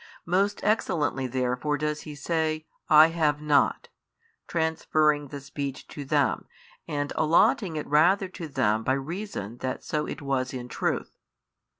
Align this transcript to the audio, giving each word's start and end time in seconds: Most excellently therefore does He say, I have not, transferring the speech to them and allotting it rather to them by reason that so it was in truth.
Most 0.25 0.63
excellently 0.63 1.27
therefore 1.27 1.77
does 1.77 2.01
He 2.09 2.15
say, 2.15 2.65
I 2.89 3.09
have 3.09 3.39
not, 3.39 3.89
transferring 4.47 5.27
the 5.27 5.39
speech 5.39 5.87
to 5.89 6.05
them 6.05 6.45
and 6.87 7.13
allotting 7.15 7.75
it 7.75 7.85
rather 7.85 8.27
to 8.27 8.47
them 8.47 8.83
by 8.83 8.93
reason 8.93 9.57
that 9.59 9.83
so 9.83 10.07
it 10.07 10.19
was 10.19 10.55
in 10.55 10.69
truth. 10.69 11.11